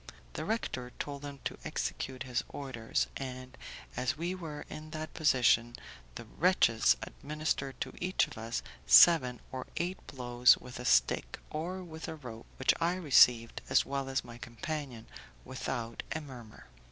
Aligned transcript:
The 0.33 0.45
rector 0.45 0.91
told 0.97 1.21
them 1.21 1.41
to 1.43 1.59
execute 1.63 2.23
his 2.23 2.43
orders, 2.49 3.05
and, 3.17 3.55
as 3.95 4.17
we 4.17 4.33
were 4.33 4.65
in 4.67 4.89
that 4.89 5.13
position, 5.13 5.75
the 6.15 6.25
wretches 6.25 6.97
administered 7.03 7.79
to 7.81 7.93
each 8.01 8.25
of 8.25 8.35
us 8.35 8.63
seven 8.87 9.39
or 9.51 9.67
eight 9.77 9.99
blows 10.07 10.57
with 10.57 10.79
a 10.79 10.85
stick, 10.85 11.37
or 11.51 11.83
with 11.83 12.07
a 12.07 12.15
rope, 12.15 12.47
which 12.57 12.73
I 12.81 12.95
received, 12.95 13.61
as 13.69 13.85
well 13.85 14.09
as 14.09 14.25
my 14.25 14.39
companion, 14.39 15.05
without 15.45 16.01
a 16.13 16.19
murmur. 16.19 16.65